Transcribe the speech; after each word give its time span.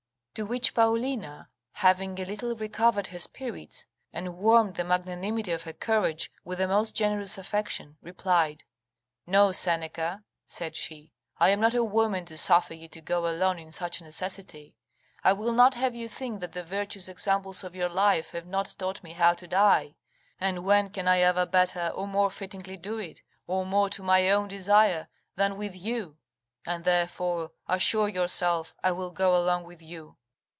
To 0.35 0.45
which 0.45 0.73
Paulina, 0.73 1.49
having 1.73 2.17
a 2.17 2.23
little 2.23 2.55
recovered 2.55 3.07
her 3.07 3.19
spirits, 3.19 3.85
and 4.13 4.37
warmed 4.37 4.75
the 4.75 4.85
magnanimity 4.85 5.51
of 5.51 5.63
her 5.63 5.73
courage 5.73 6.31
with 6.45 6.61
a 6.61 6.69
most 6.69 6.95
generous 6.95 7.37
affection, 7.37 7.97
replied, 8.01 8.63
"No, 9.27 9.51
Seneca," 9.51 10.23
said 10.47 10.77
she, 10.77 11.11
"I 11.37 11.49
am 11.49 11.59
not 11.59 11.73
a 11.73 11.83
woman 11.83 12.23
to 12.27 12.37
suffer 12.37 12.73
you 12.73 12.87
to 12.87 13.01
go 13.01 13.27
alone 13.27 13.59
in 13.59 13.73
such 13.73 13.99
a 13.99 14.05
necessity: 14.05 14.73
I 15.21 15.33
will 15.33 15.51
not 15.51 15.73
have 15.73 15.95
you 15.95 16.07
think 16.07 16.39
that 16.39 16.53
the 16.53 16.63
virtuous 16.63 17.09
examples 17.09 17.65
of 17.65 17.75
your 17.75 17.89
life 17.89 18.31
have 18.31 18.47
not 18.47 18.73
taught 18.79 19.03
me 19.03 19.11
how 19.11 19.33
to 19.33 19.47
die; 19.49 19.95
and 20.39 20.63
when 20.63 20.91
can 20.91 21.09
I 21.09 21.19
ever 21.19 21.45
better 21.45 21.89
or 21.93 22.07
more 22.07 22.29
fittingly 22.31 22.77
do 22.77 22.97
it, 22.99 23.21
or 23.47 23.65
more 23.65 23.89
to 23.89 24.01
my 24.01 24.29
own 24.29 24.47
desire, 24.47 25.09
than 25.35 25.57
with 25.57 25.75
you? 25.75 26.17
and 26.65 26.85
therefore 26.85 27.51
assure 27.67 28.07
yourself 28.07 28.73
I 28.81 28.93
will 28.93 29.11
go 29.11 29.35
along 29.35 29.65
with 29.65 29.81
you." 29.81 30.15